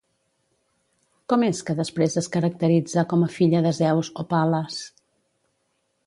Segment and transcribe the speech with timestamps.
[1.33, 4.79] Com és que després es caracteritza com a filla de Zeus o Pal·las?